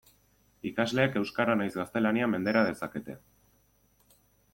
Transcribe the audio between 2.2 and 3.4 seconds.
mendera dezakete.